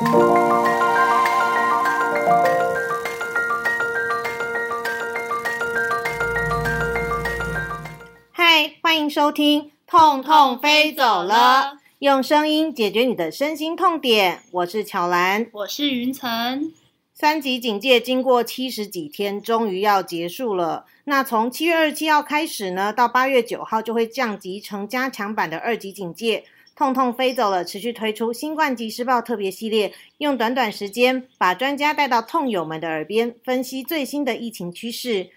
[0.00, 0.06] 嗨，
[8.82, 14.40] 欢迎收听《痛痛飞走了》，用声音解决你的身心痛点。
[14.52, 16.72] 我是巧兰，我是云晨。
[17.12, 20.86] 三级警戒经过七十几天，终于要结束了。
[21.04, 26.44] 那从七月二十七号开始呢，到八月九号就会降级成加强版的二级警戒。
[26.80, 35.28] 痛痛飞走了，持续推出新冠即时报特别系列，用短短时间把专家带到痛友们的耳边，分析最新的疫情趋势。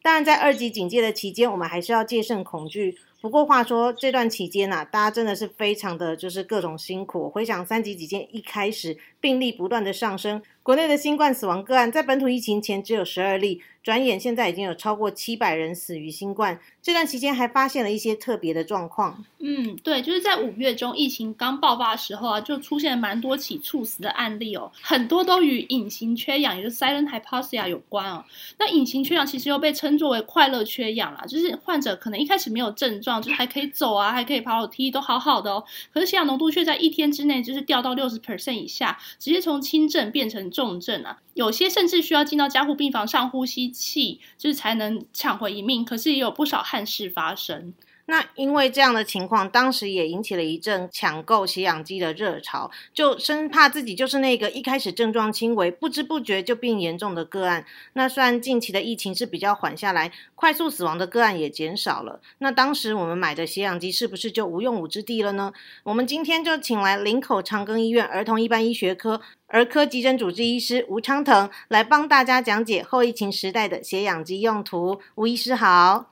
[0.00, 2.98] 当然，在二级警戒的期间，我们还是要戒慎恐惧。
[3.22, 7.30] 不过话说，这段期间呐，大家真的是非常的就是各种辛苦。
[7.30, 13.62] 回想三级几件一开始，病例不断的上升，国内的新冠死亡个案在本土疫情前只有十二例。
[13.82, 19.24] 转眼现在已经有超过七百人死于新冠，这段期间还发现了一些特别的状况。
[19.40, 28.24] 嗯，对，就是在五月中疫情刚爆发的时候啊，就出现了蛮多起猝死的案例哦，很多都与隐形缺氧，也就是 silent hypoxia 有关哦。
[28.56, 35.64] 那隐形缺氧其实又被称作为快乐缺氧啦，就是患者可能一开始没有症状，就是还可以走啊，还可以跑楼梯，都好好的哦。
[35.92, 43.72] 可是血氧浓度却在一天之内就是掉到六十 percent 以下，直接从轻症变成重症啊，有些甚至需要进到加护病房上呼吸。
[43.72, 47.72] 器就是才能抢回一命，可是也有不少憾事发生。
[48.06, 57.64] 那因为这样的情况，当时也引起了一阵抢购血氧机的热潮，就生怕自己就是那个一开始症状轻微，不知不觉就病严重的个案。
[57.92, 65.52] 那虽然近期的疫情是比较缓下来，快速死亡的个案也减少了，那当时我们买的血氧机是不是就无用武之地了呢？
[65.84, 75.00] 我们今天就请来林口长庚医院儿童一般医学科儿科急诊主治医师吴昌腾来帮大家讲解后疫情时代的血氧机用途。
[75.14, 76.10] 吴医师好。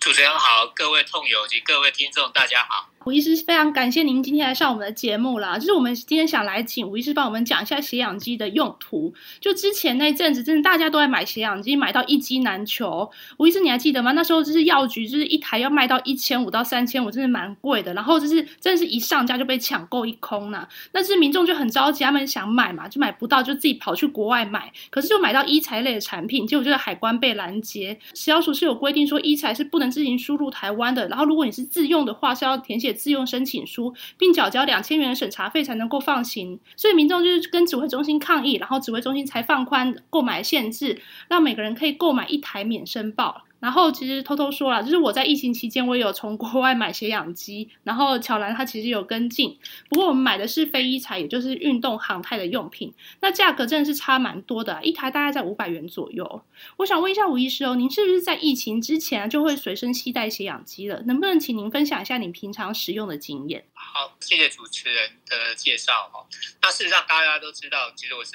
[0.00, 2.93] 主持人好，各位痛友及各位听众，大家好。
[3.06, 5.58] 吴医师非常感谢您今天来上我们的节目啦。
[5.58, 9.12] 就是我们今天想来请吴医师帮我们讲一下血氧机的用途。
[9.40, 13.10] 就之前那阵子，真的大家都在买血氧机，买到一机难求。
[13.36, 14.12] 吴医师你还记得吗？
[14.12, 17.92] 那时候就是药局，就是一台要卖到一千五到三千五，真的蛮贵的。
[17.92, 20.66] 然后就是真的是一上架就被抢购一空呢。
[20.92, 24.72] 那是民众就很着急，他们想买嘛，就买不到，就自己跑去国外买。
[24.88, 27.98] 可是就买到医材类的产品，结果就在海关被拦截。
[28.14, 31.06] 食药署是有规定说，医材是不能自行输入台湾的。
[31.08, 32.93] 然后如果你是自用的话，是要填写。
[32.94, 43.44] 自用申请书，并缴交两千元的审查费才能够放行，所以民众就是跟指挥中心抗议，然后指挥中心才放宽购买限制，让每个人可以购买一台免申报。
[43.64, 47.70] 然后其实偷偷说了，就是我在疫情期间，我有从国外买血氧机。
[47.82, 49.58] 然后巧兰她其实有跟进，
[49.88, 52.92] 不过我们买的是非医材，也就是运动航太的用品。
[53.22, 56.44] 那价格真的是差蛮多的，一台大概在五百元左右。
[56.76, 61.00] 我想问一下吴医师哦，您是不是在疫情之前就会随身携带血氧机了？
[61.06, 63.64] 能不能请您分享一下您平常使用的经验？
[63.72, 66.26] 好，谢谢主持人的介绍哈。
[66.60, 68.32] 那事实上大家都知道，其实我是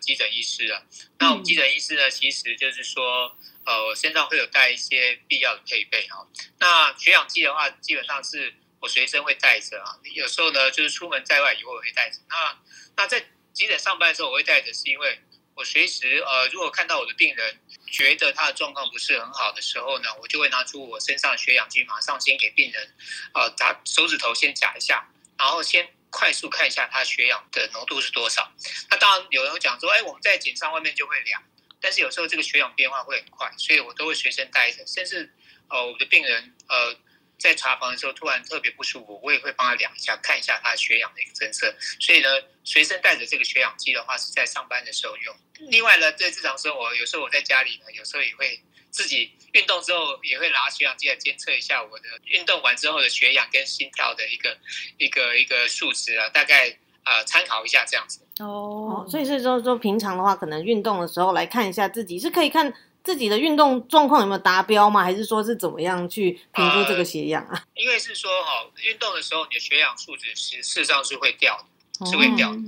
[0.00, 0.82] 急诊医师啊。
[1.20, 3.30] 那我们急诊医师呢，其实就是说。
[3.64, 6.26] 呃，我身上会有带一些必要的配备哈。
[6.58, 9.98] 那血氧计的话，基本上是我随身会带着啊。
[10.14, 12.18] 有时候呢，就是出门在外以后我会带着。
[12.28, 12.58] 那
[12.96, 15.20] 那在急诊上班的时候，我会带着，是因为
[15.54, 22.94] 我随时呃，如果看到我的病人觉得他的状况不是很好的时候呢，我就会拿出我身上的血氧计，马上先给病人
[23.34, 25.06] 呃打手指头先夹一下，
[25.38, 28.50] 然后先快速看一下他血氧的浓度是多少。
[28.90, 31.42] 那当然有人会讲说，哎，我们在检上外面就会量。
[31.82, 34.86] 但是有时候这个血氧变化会很快，所以我都会随身带着。
[34.86, 35.34] 甚至，
[35.68, 36.96] 呃，我的病人呃
[37.38, 41.74] 在查房的时候突然特别不舒服，我也会帮他量一下，看一下他血氧的一个增色。
[41.98, 42.28] 所以呢，
[42.62, 45.36] 随身带着这个血氧机的话，是在上班的时候用。
[45.70, 54.56] 另外呢，在日常生活，有时候我在家里呢，有时候也会自己运动之后，也会拿血氧机来监测一下我的运动完之后的血氧跟心跳的一个
[54.98, 58.20] 一个一个数值啊，大概啊参考一下这样子。
[58.40, 62.72] 哦，所以是说说平常的话，可能运动的时候来看一下自己，是可以看
[63.04, 65.02] 自己的运动状况有没有达标吗？
[65.02, 67.64] 还是说是怎么样去评估这个血氧啊？
[67.74, 71.56] 因为是说哈，运动的时候你的血氧数值是事实上是会掉
[71.98, 72.58] 的，是会掉的。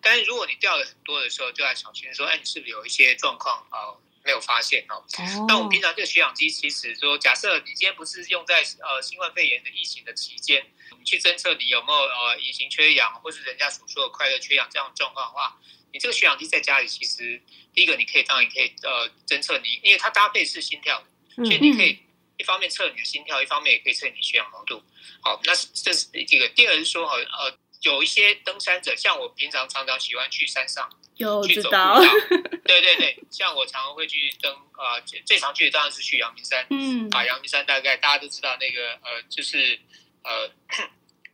[0.00, 3.98] 但是如果你掉了很多的时候，就要小心说，哎，你是不是有一些状况啊？
[4.26, 5.04] 没有发现哦。
[5.46, 10.73] 那我们平常这个血氧机，其实说，假设你今天不是用在呃新冠肺炎的疫情的期间，你
[11.04, 15.58] 去侦测你有没有呃隐形缺氧，或是人家所说的快乐缺氧这样的状况的话，
[15.92, 17.40] 你这个血氧机在家里，其实
[17.72, 21.98] 第一个你可以当然可以呃侦测你，因为它搭配是心跳的，所以你可以
[22.36, 24.82] 一方面测你的心跳，一方面也可以测你血氧浓度。
[25.22, 26.48] 好，那是这是第一个。
[26.48, 30.90] 第二是说，好呃，有一些登山者，像我平常常常喜欢去山上。
[31.16, 32.00] 有知道，
[32.66, 36.66] 对对对，像我常常会去登啊，最常去的当然是去阳明山。
[36.70, 39.78] 嗯，啊，阳明山大概大家都知道那个呃，就是
[40.24, 40.50] 呃，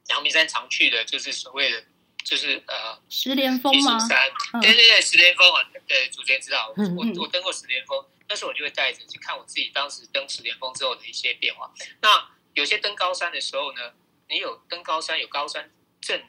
[0.08, 1.84] 阳明山常去的就是所谓的
[2.24, 3.98] 就是呃石莲峰吗？
[3.98, 11.72] 山，对对对，石莲峰啊，对，主持人知道，我我登过石莲峰，那时候我就会带着去看我自己当时登石莲峰之后的一些变化。
[12.02, 13.92] 那有些登高山的时候呢，
[14.28, 15.70] 你有登高山有高山
[16.00, 16.20] 症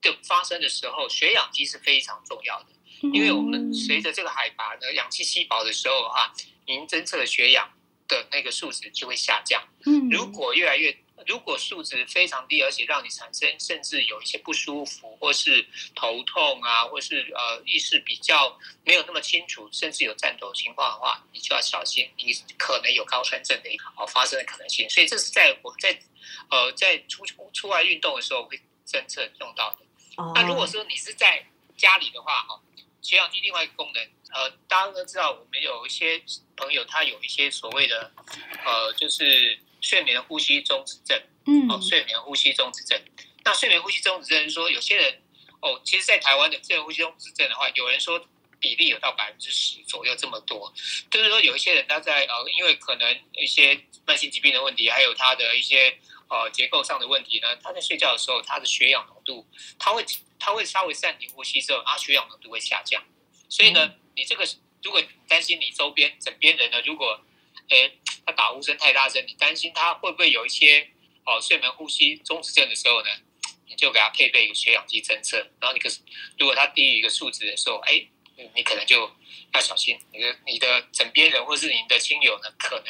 [0.00, 2.68] 的发生的时候，血氧机是非常重要的，
[3.12, 6.32] 因为我们随着这个海拔呢，氧气稀薄的时候啊，
[6.66, 7.70] 您侦测的血氧
[8.06, 9.62] 的那个数值就会下降。
[9.84, 10.96] 嗯，如果越来越
[11.26, 24.88] 如果数值非常低，而且让你产生甚至有一些不舒服，或是头痛啊，或是呃意识比较没有那么清楚，甚至有颤抖情况的话，你就要小心，你可能有高山症的一个哦发生的可能性。
[24.88, 25.98] 所以这是在我在
[26.50, 28.56] 呃在出出外运动的时候会
[28.86, 29.78] 侦测用到的。
[30.34, 31.44] 那如果说你是在
[31.76, 32.60] 家里的话，哈，
[33.02, 36.22] 血氧机另外一个功能，呃，大家都知道，我们有一些
[36.56, 38.10] 朋友他有一些所谓的
[38.64, 39.58] 呃，就是。
[39.80, 43.00] 睡眠呼吸中止症，嗯，哦，睡眠呼吸中止症。
[43.44, 45.22] 那睡眠呼吸中止症是说，有些人
[45.60, 48.22] 哦，其实，在台湾的睡眠呼吸中止症的话，有人说
[48.60, 50.72] 比例有到百分之十左右这么多。
[51.10, 55.96] 就是说，有一些人他在呃，因为可能一些慢性疾病的问题，还有他的一些
[56.28, 59.46] 呃结构上的问题呢，他在睡觉的时候，他的血氧浓度，
[59.78, 60.04] 他会
[60.38, 63.02] 他会稍微暂停呼吸之后，啊，血氧浓度会下降。
[63.48, 64.46] 所以呢，你这个
[64.82, 67.20] 如果担心你周边枕边人呢，如果
[67.70, 67.90] 哎，
[68.28, 70.86] 他打呼声太大声，你担心他会不会有一些
[71.24, 73.08] 哦睡眠呼吸中止症的时候呢？
[73.66, 76.00] 你就给他配备一个血氧机侦测，然后你可是
[76.38, 78.06] 如果他低于一个数值的时候，哎，
[78.54, 79.10] 你可能就
[79.54, 82.86] 要小心，你的你的枕边人或是你的亲友呢，可能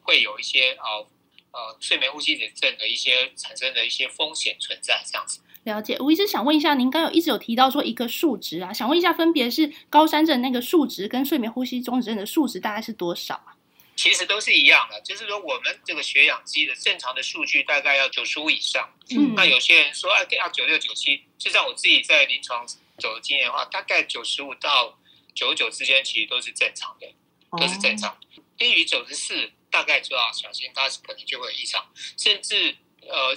[0.00, 1.06] 会有一些哦
[1.52, 5.40] 呃睡眠呼吸症的一些产生的一些风险存在，这样子。
[5.62, 13.54] 了解，我一直想问一下，您刚有一直有提到说一个数值啊，想问一下，分别是高山症那个数值跟睡眠呼吸中止症的数值大概是多少啊？
[13.94, 18.92] 其实都是一样的，就是说我们这个血氧机的正常的数据大概要九十五以上。
[19.10, 22.66] 嗯，那有些人说啊要九六九七，实际上我自己在临床
[22.98, 24.98] 走的经验的话，大概九十五到
[25.34, 27.14] 九十九之间其实都是正常的，
[27.58, 28.18] 都是正常。
[28.56, 31.92] 低于九十四，大概就要小心，它可能就会异常。
[32.16, 33.36] 甚至呃，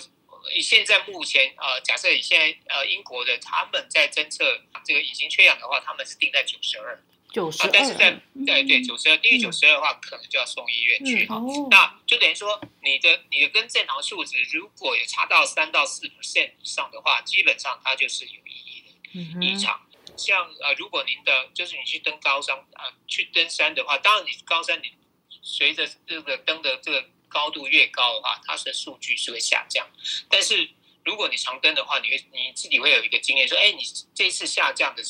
[0.61, 7.03] 现在目前呃，假设以现在呃英国的他们在侦测这个已经缺氧的话，他们是定在九十二。
[7.35, 11.41] 九十二，但是在对对九十二低于九十二的话，可能就要送医院去哈。
[11.69, 19.81] 那就等于说，你的你的跟正常数值如果有差到三到四 percent 以上的话，基本上它就是有意义的异常。
[20.15, 24.93] 像呃，如果您的就是你去登高山啊，去登山的话，当然你高山你
[25.41, 29.85] 随着这个登的这个高度越高的话，它的数据是会下降，
[30.29, 30.69] 但是。
[31.05, 35.03] 如果你常登的话，你会你自己会有一个经验，说，哎，你这次下降的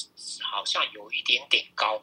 [0.43, 1.99] 好像有一点点高，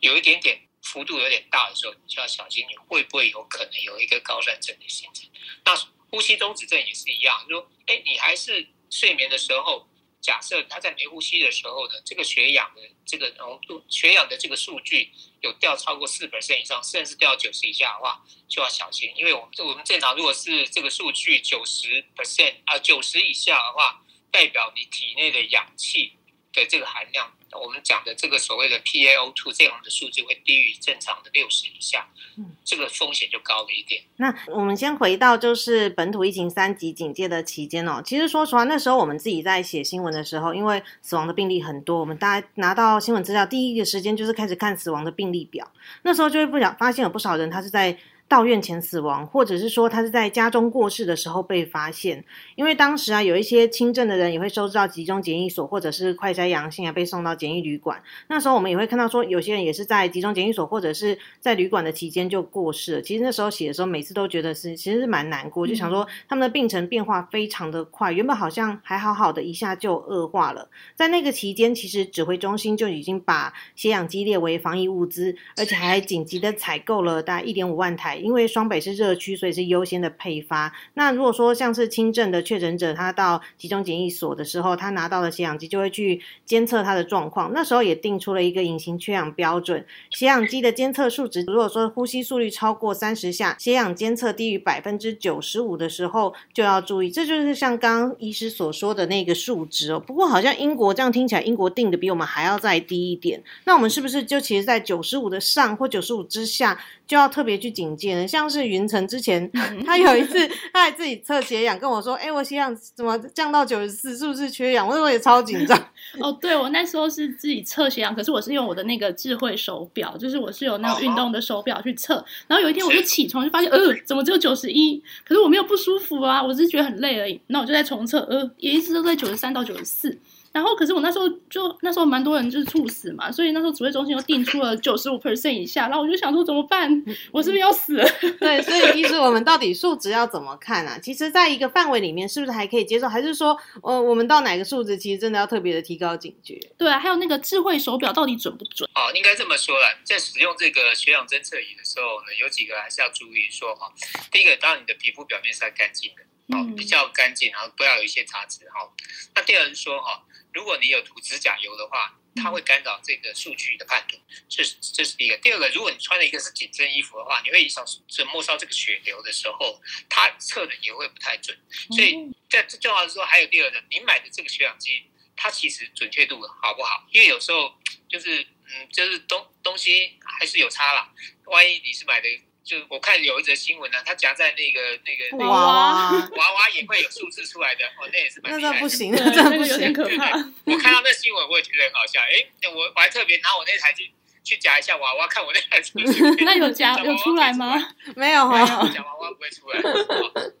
[0.00, 5.28] 有一点点幅度有点大的时候，你就要小心，你会不会有可能有一个高山症的形成？
[5.64, 5.76] 那
[6.10, 9.88] 呼吸中止症也是一样，说，哎，你还是睡眠的时候。
[10.24, 15.10] 假设他在没呼吸的时候呢，这个血氧的这个浓度，血氧的这个数据
[15.42, 26.14] 有掉超过四百分以上，甚至掉九十以下的话，就要小心，因为我们我们正常如果是这个数据九十 percent 啊九十以下的话，代表你体内的氧气
[26.54, 27.36] 的这个含量。
[27.54, 32.06] 我们讲的这个所谓的 PaO2 这样的数字会低于正常的六十以下，
[32.36, 34.02] 嗯，这个风险就高了一点。
[34.16, 45.70] 那我们先回到就是本土疫情三级警戒的期间哦，其实说实话，那时候我们自己在写新闻的时候，因为死亡的病例很多，我们大家拿到新闻资料第一个时间就是开始看死亡的病例表，
[46.02, 47.96] 那时候就会不想发现有不少人他是在。
[48.34, 52.24] 到院前死亡，或者是说他是在家中过世的时候被发现，
[52.56, 58.02] 因为当时啊有一些轻症的人也会收治到集中检疫所，或者是快筛阳性啊被送到检疫旅馆。
[58.26, 63.02] 那时候我们也会看到说有些人也是在集中检疫所或者是在旅馆的期间就过世了。
[63.02, 70.68] 其实那时候写的时候，每次都觉得是其实是蛮难过，就想说他们的病程变化非常的快，原本好像还好好的，一下就恶化了。
[70.96, 78.23] 在那个期间，其实指挥中心就已经把血氧机列为防疫物资，而且还紧急的采购了大概一点五万台。
[78.24, 80.72] 因为双北是热区，所以是优先的配发。
[80.94, 87.52] 那如果说像是轻症的确诊者，他到集中检疫所的时候，他拿到了血氧机，就会去监测他的状况。
[87.52, 97.10] 那时候也定出了一个隐形缺氧标准，血氧机的监测数值，如果说呼吸速率超过三十下，血氧监测低于百分之九十五的时候，就要注意。
[97.10, 100.00] 这就是像刚刚医师所说的那个数值哦。
[100.00, 103.42] 不过好像英国这样听起来，英国定的比我们还要再低一点。
[103.64, 106.80] 那我们是不是就其实在九十五的上或九十五之下？
[107.06, 109.50] 就要特别去警戒了，像是云层之前，
[109.86, 114.18] 他有一次他还自己测血氧，跟我说：“哎，我血氧怎么降到九十四？
[114.18, 115.78] 是不是缺氧？”我那时候也超紧张。
[116.20, 122.24] 哦，对，我那时候是自己测血氧，可是我是用我的那个智慧手表，就是我是有那种运动的手表去测。
[122.46, 125.02] 然后有一天我就起床就发现，呃，怎么只有九十一？
[125.24, 127.40] 可是我没有不舒服啊，我只是觉得很累而已。
[127.46, 130.18] 那我就在重测，呃，也一直都在九十三到九十四。
[130.54, 136.88] 然后可是我那时候就那时候蛮多人就是猝死嘛，所以那时候指挥中心又定出了九十五 percent 以下，然后我就想说怎么办？
[137.32, 138.08] 我是不是要死了？
[138.38, 140.96] 对，所以其实我们到底数值要怎么看啊？
[141.02, 143.08] 其实在一个范围里面，是不是还可以接受？
[143.08, 146.56] 还是说，呃，我们到哪个数值，其实真的要特别的提高警觉？
[146.78, 148.88] 对啊，还有那个智慧手表到底准不准？
[148.94, 153.92] 哦，应该这么说了，在使用这个血氧侦测仪的时候呢，有几个还是要注意说哈。
[154.30, 158.88] 第一个，当然你的皮肤表面是干净的，哦，比较干净，然后不要有一些杂质哈。
[159.34, 160.22] 那第二是说哈，
[160.54, 165.36] 如果你有涂指甲油的话，它会干扰这个数据的判断，这是这是第一个。
[165.38, 171.58] 第二个，如果你穿的一个是紧身衣服的话，你会影响这末梢这个血流的时候，它测的也会不太准。
[171.90, 172.16] 所以
[172.48, 175.04] 在最重要的是说，还有第二个，你买的这个血氧机，
[175.36, 177.06] 它其实准确度好不好？
[177.10, 177.76] 因为有时候
[178.08, 181.12] 就是嗯，就是东东西还是有差啦。
[181.46, 182.28] 万一你是买的。
[182.64, 189.92] 就我看有一则新闻呢，它夹在那个那个娃娃 娃娃也会有数字出来的哦，那也是蛮厉害那不行，那真的不有点行。
[189.92, 190.30] 可怕。
[190.64, 192.20] 我看到那新闻，我也觉得很好笑。
[192.22, 192.42] 哎，
[192.74, 194.10] 我我还特别拿我那台机
[194.42, 196.36] 去夹一下娃娃，看我那台数字。
[196.42, 197.94] 那有夹 有出来吗？
[198.16, 199.78] 没有没有，夹娃娃不会出来。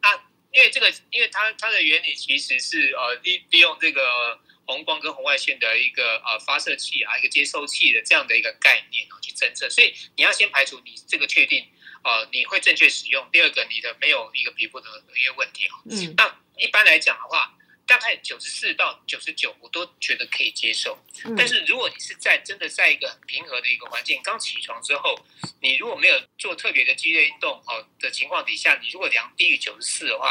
[0.02, 0.14] 那
[0.52, 11.66] 因为这个，因为它它的原理其实是呃利利用这个红光跟红外线的一个呃发射器啊，一个接收器的这样的一个概念哦去侦测，所以你要先排除你这个确定。
[12.04, 13.26] 呃，你会正确使用。
[13.32, 15.82] 第二个，你的没有一个皮肤的一个问题哈。
[15.90, 16.14] 嗯。
[16.16, 17.52] 那一般来讲的话，
[17.86, 20.96] 大概九十四到九十九，我都觉得可以接受。
[21.24, 25.18] 嗯但是如果你是在真的在一个很平和的一个环境，刚起床之后，
[25.60, 30.30] 你如果没有做特别的激烈运动哦的情况底下，你如果量低于九十四的话，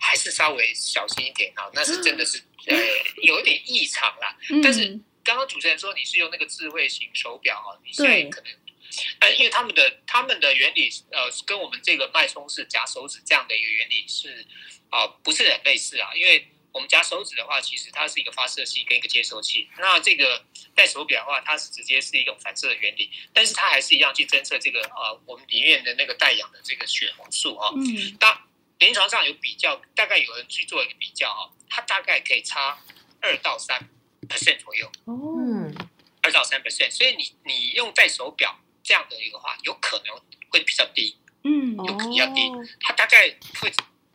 [0.00, 1.68] 还是稍微小心一点哈。
[1.74, 2.76] 那是真的是呃
[3.22, 4.36] 有一点异常啦。
[4.50, 4.86] 嗯但是
[5.22, 8.52] 刚刚主持人说你是用那个智慧型手表哦，你现在可能。
[9.20, 14.46] 呃，因为他们的他们的原理，呃，跟我们这个脉冲式夹手指这样的一个原理是
[14.90, 16.10] 啊、不是很类似啊。
[16.14, 19.68] 因为我们夹手指的话，其实它是一个发射器跟一个接收器。
[19.78, 20.44] 那这个
[20.74, 28.44] 戴手表的话，它是直接是一种反射的原理，但是它还是一样去侦测这个呃我们里面的那个带氧的这个血红素啊、嗯那
[28.78, 32.78] 临床上有比较，大概有人去做一个比较啊、它大概可以差
[33.20, 33.78] 二到三
[34.28, 34.90] percent 左右。
[35.04, 35.74] 哦嗯
[36.22, 40.14] 二到三 percent，所以你你用戴手表这样的一个话，有可能
[40.50, 41.76] 会比较低，嗯。
[41.78, 43.28] 哦有比较低，它大概
[43.60, 43.72] 会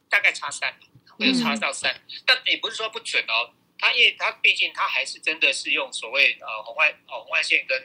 [0.09, 0.73] 大概差三，
[1.17, 3.53] 会有差到三，但也不是说不准哦。
[3.77, 7.77] 它因为它毕竟它还是真的是用所谓呃红外呃红外线跟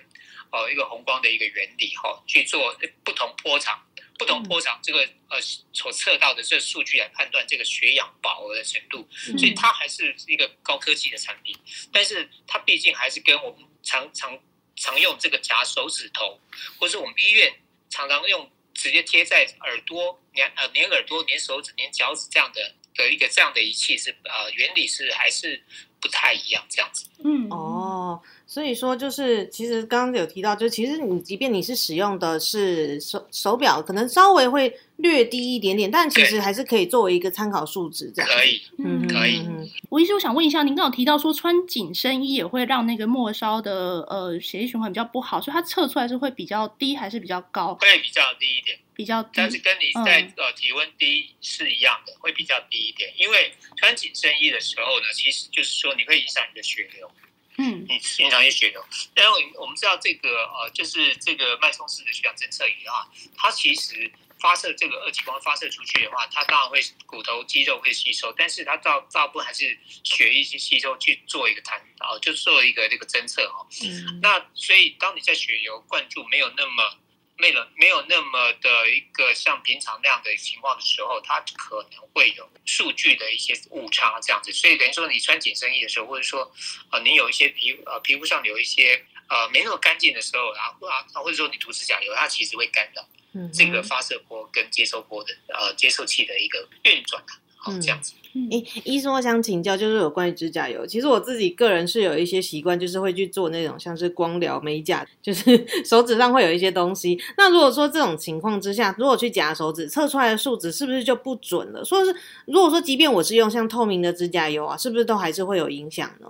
[0.52, 3.86] 呃一个红光的一个原理哈、去做不同波长。
[4.18, 5.40] 不同波长这个呃
[5.72, 9.38] 所测到的这个数据来判断这个血氧饱和的程度，嗯。
[9.38, 11.56] 所以它还是一个高科技的产品，
[11.90, 14.38] 但是它毕竟还是跟我们常常
[14.80, 16.40] 常用这个夹手指头，
[16.78, 17.52] 或是我们医院
[17.90, 25.62] 常常用直接贴在耳朵粘呃粘耳朵、粘手指、粘脚趾这样的的一个这样的仪器是呃原理是还是
[26.00, 27.06] 不太一样这样子。
[27.22, 38.30] 嗯哦，所以说就是，其实刚刚有提到，就其实你即便你是使用的是手手表，可能稍微会略低一点点，但其实还是可以作为一个参考数值这样。
[38.30, 39.42] 可以，嗯，可以
[39.90, 47.74] 我一直我想问一下，您刚有提到说穿紧身衣也会让那个末梢的呃血液循环比较不好，所以它测出来是会比较低还是比较高？
[47.74, 48.78] 会比较低一点。
[48.92, 49.30] 比较低。
[49.34, 53.10] 但是跟你在、嗯呃体温低是一样的，会比较低一点。
[53.18, 57.10] 因为穿紧身衣的时候呢，其实就是说你会影响你的血流，
[57.58, 58.84] 嗯你影响你血流。
[59.14, 63.06] 然后我们知道这个呃，就是这个脉冲式的血氧侦测仪啊，
[63.36, 73.66] 它其实发射这个二极光发射出去的话，它当然会骨头肌肉会吸收，但是它大大部分还是血液去吸收去做一个弹啊，就做一个这个侦测哦。
[73.82, 76.96] 嗯那所以，当你在血流灌注没有那么
[77.40, 84.52] 没有没有那么的一个像平常那样的情况的时候，它可能会有数据的一些误差这样子。
[84.52, 86.52] 所以等于说，你穿紧身衣的时候，或者说
[86.92, 97.32] 呃你有一些皮呃皮肤上有一些呃没那么干净的时候，然后啊或者说你涂指甲油，它其实会干扰嗯这个发射波跟接收波的呃接收器的一个运转啊，
[97.62, 98.14] 好、嗯这样子。
[98.32, 100.86] 嗯诶，医生，我想请教，就是有关于指甲油。
[100.86, 107.20] 其实我自己个人是有一些习惯，就是会去做那种像是光疗美甲，就是 手指上会有一些东西。
[107.36, 111.84] 那如果说这种情况之下，如果去夹手指测出来的数值是不是就不准了？
[111.84, 112.14] 说是
[112.46, 116.28] 如果说即便我是用像透明的指甲油啊，是不是都还是会有影响呢？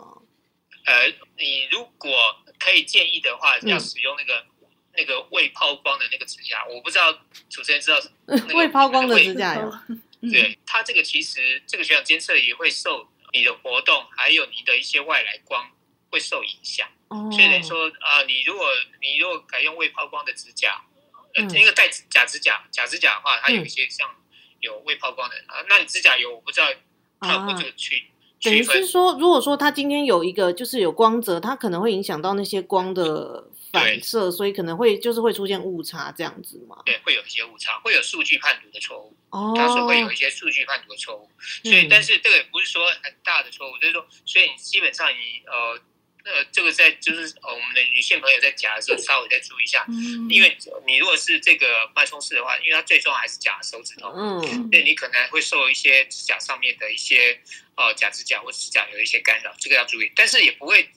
[0.86, 1.06] 呃，
[1.38, 2.10] 你如果
[2.58, 4.42] 可以建议的话，嗯要使用那个、
[4.96, 7.12] 那个未抛光的那个指甲，我不知道
[7.50, 15.70] 主持人知道 那个未抛光的指甲油，嗯 对它这个其实这个血氧监测仪会受你的活动，还有你的一些外来光
[16.10, 16.88] 会受影响。
[17.08, 18.68] 哦，所以等于说啊、你如果
[19.00, 20.80] 你如果改用未抛光的指甲，
[21.34, 24.08] 呃，嗯因为戴指假指甲假指甲的话，它有一些像
[24.60, 26.66] 有未抛光的啊，那你指甲油我不知道
[27.20, 28.10] 它有没有这个去
[28.42, 36.78] 等于是说，如果说它今天有一个就是有光泽，它可能会影响到那些光的反射，所以可能会就是会出现误差这样子嘛。
[36.86, 41.28] 对，会有一些误差，会有数据判读的错误，哦，它是会有一些数据判读的错误。
[41.62, 45.78] 所以，嗯但是这个也不是说很大的错误，就是说，所以你基本上你呃
[46.24, 57.40] 呃，这个在就是呃我们的女性朋友在夹的时候稍微再注意一下，嗯，因为你如果是这个脉冲式的话，因为它最终还是夹手指头，嗯对你可能会受一些指甲上面的一些
[57.76, 60.88] 呃假指甲或指甲有一些干扰，这个要注意，但是也不会。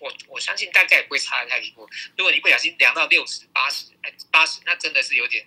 [0.00, 1.86] 我我相信大概也不会差得太离谱。
[2.16, 5.46] 如果你不小心量到六十、八十、哎八十，那真的是有点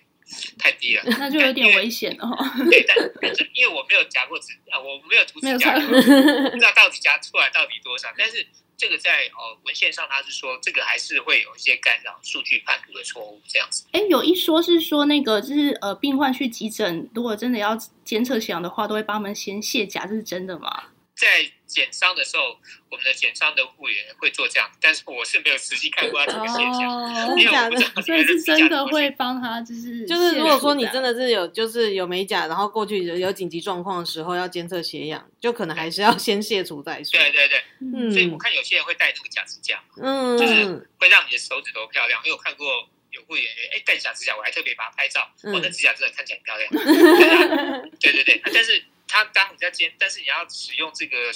[0.58, 1.02] 太低了。
[1.18, 2.34] 那就有点危险哦。
[2.70, 8.08] 对，但但是因为我没有夹过指啊，我没有涂指甲油，不知道到底夹出来到底多少。
[8.16, 8.46] 但是
[8.78, 13.84] 这个在呃文献上，他是说这个还是会有一些干扰数据判读的错误这样子。
[13.90, 20.84] 哎，有一说是说那个就是呃，病患去急诊，如果真的要监测血氧的话，都会帮他们先卸甲，这是真的吗？
[21.16, 22.58] 在减伤的时候，
[22.90, 37.12] 我们的减伤的护理员会做这样，但是我是没有实际看过他这个现象，哦因为我不知道所以是真的会帮他，就是就是如果说你真的是有就是有美甲，然后过去有有紧急状况的时候要监测血氧，就可能还是要先卸除再说。
[37.12, 40.64] 对对对，嗯所以我看有些人会戴那个假指甲，嗯，就是
[40.98, 42.20] 会让你的手指头漂亮。
[42.24, 42.66] 因为我看过
[43.10, 47.90] 有护理员哎戴假指甲，我还特别把它拍照，嗯我的指甲真的看起来很漂亮。
[48.00, 51.32] 对对对，但是它当你在监，但是你要使用这个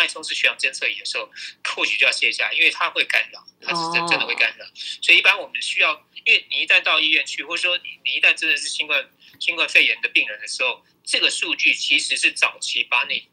[0.00, 1.28] 脉冲式血氧监测仪的时候，
[1.74, 4.64] 或许就要卸下来，因为它会干扰，它是真哦真的会干扰。
[5.02, 5.92] 所以一般我们需要，
[6.24, 13.28] 因为你一旦到医院去，或者说你你一旦真的是新冠新冠肺炎的病人的时候，这个数据其实是早期把你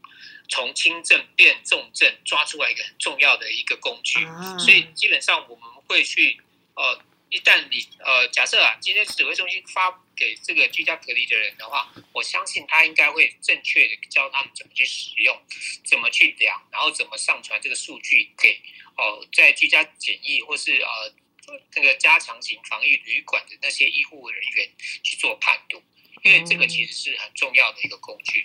[0.50, 4.26] 从轻症变重症抓出来一个很重要的一个工具。
[4.26, 6.42] 啊所以基本上我们会去
[6.76, 15.38] 呃，一旦你呃，假设啊，今天指挥中心发给这个居家隔离的人的话，我相信他应该会正确的教他们怎么去使用，
[15.84, 18.62] 怎么去量，然后怎么上传这个数据给
[18.98, 21.14] 哦、在居家检疫或是呃
[21.76, 24.72] 那个加强型防疫旅馆的那些医护人员
[25.04, 25.84] 去做判读，
[26.24, 28.44] 因为这个其实是很重要的一个工具。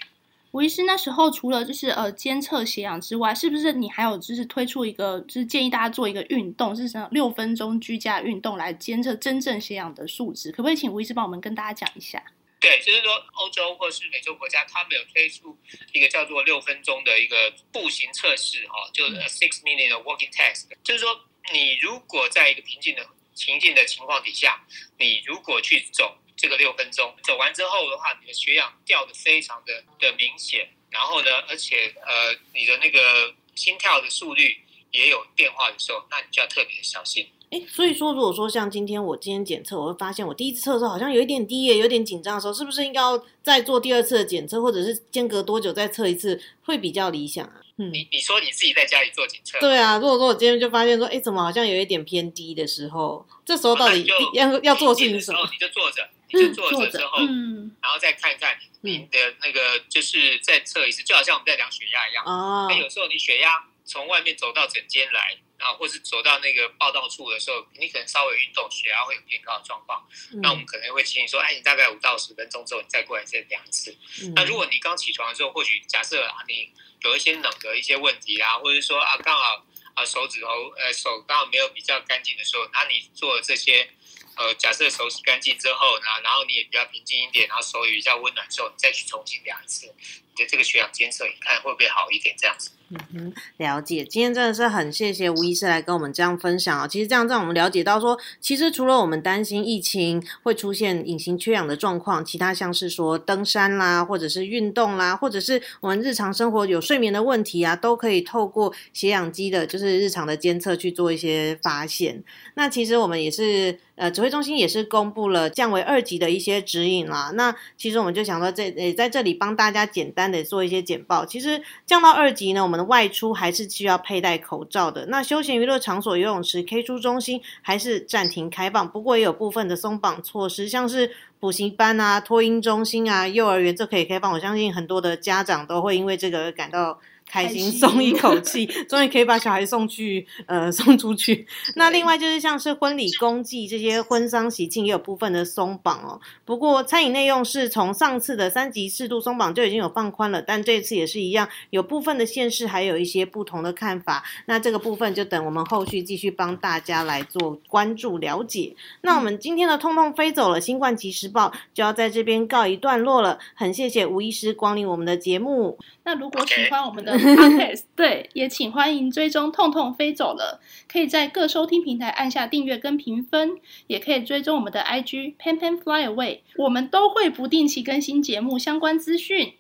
[0.52, 10.52] 吴医师那时候除了就是呃监测血氧之外，是不是你还有就是推出一个就是建议大家做一个运动，是什么六分钟居家运动来监测真正血氧的数值？
[10.52, 12.22] 可不可以请吴医师帮我们跟大家讲一下？
[12.60, 15.56] 对，就是说欧洲或是美洲国家，他们有推出
[15.94, 21.18] 一个叫做六分钟的一个步行测试，哈，就嗯 six minute 的 walking test，就是说
[21.50, 24.62] 你如果在一个平静的情境的情况底下，
[24.98, 34.57] 你如果去走这个六分钟，走完之后的话，你的血氧掉的非常的的明显，然后呢，而且呃，你的那个心跳的速率
[34.90, 37.28] 也有变化的时候，那你就要特别小心。
[37.52, 47.61] 哎，所以说，如果说像今天我今天检测，我会发现我第一次测的时候好像有一点低耶，有点紧张的时候，是不是应该要再做第二次的检测，或者是间隔多久再测一次，会比较理想啊？
[47.78, 55.48] 嗯，你你说你自己在家里做检测，对啊，如果说我今天就发现说，哎，怎么好像有一点偏低的时候，这时候到底要要做的事平静的时候情是什么？
[55.52, 57.18] 你就坐着，你就坐坐着着之后。
[57.20, 62.24] 嗯，然后再看看你嗯的那个，就是再测一次，就好像我们在量血压一样。
[62.24, 70.06] 哦那、，有时候你血压从外面走到诊间来，然后或是走到那个报道处的时候，你可能稍微运动，血压会有偏高的状况。
[70.42, 73.96] 那我们嗯可能会建议说，哎，你大概五到十分钟之后，你再过来再量一次。
[74.22, 76.70] 嗯那如果你刚起床的时候，或许假设啊，你
[77.02, 80.46] 有一些冷的一些问题啊，或者说啊，刚好啊手指头
[80.78, 83.90] 呃手刚好没有比较干净的时候，那你做这些
[84.36, 89.94] 呃假设手洗干净之后呢，然后你也比较平静一点，然后手也比较温暖之后，你再去重新量一次
[90.34, 92.34] 你的这个血氧监测，你看会不会好一点？
[92.38, 92.70] 这样子。
[93.12, 94.05] 哼，了解。
[94.05, 96.87] 今天真的是很谢谢吴医师来跟我们这样分享啊。
[96.87, 112.22] 其实这样让我们了解到说，其实除了我们担心疫情会出现隐形缺氧的状况，其他像是说登山啦，或者是运动啦，或者是我们日常生活有睡眠的问题啊，都可以透过血氧机的，就是日常的监测去做一些发现。
[112.55, 117.33] 那其实我们也是，呃，指挥中心也是公布了降为二级的一些指引啦。
[117.35, 121.24] 那其实我们就想说这，呃，在这里帮大家简单的做一些简报。
[121.24, 125.06] 其实降到二级呢，我们外出还是需要佩戴口罩的。
[125.06, 134.32] 那休闲娱乐场所、游泳池、K 书中心还是暂停开放，不过也有部分的松绑措施，像是补习班啊、托婴中心啊、幼儿园这可以开放。
[134.32, 136.98] 我相信很多的家长都会因为这个而感到。
[137.32, 141.46] 开心松一口气， 终于可以把小孩送去呃 送出去。
[141.76, 146.20] 那另外就是像是婚礼、公祭这些婚丧喜庆，也有部分的松绑哦。
[146.44, 154.22] 不过餐饮内用是从上次的三级适度松绑就已经有放宽了，但这次也是一样，有部分的县市还有一些不同的看法。
[154.44, 158.76] 那这个部分就等我们后续继续帮大家来做关注了解。
[159.00, 165.78] 那我们今天的通通飞走了新冠即时报就要在这边告一段落了，很谢谢吴医师光临我们的节目。
[166.04, 167.82] 那如果喜欢我们的 Podcast。
[167.94, 173.56] 对，也请欢迎追踪“痛痛飞走了”，可以在各收听平台按下订阅跟评分，
[173.87, 179.54] 也可以追踪我们的 IG Pan Pan Fly Away，我们都会不定期更新节目相关资讯。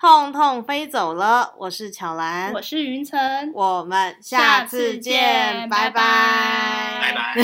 [0.00, 7.34] 痛痛飞走了，我是巧兰，我是云晨，我们下次见，拜拜，拜拜。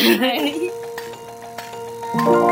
[2.14, 2.34] 拜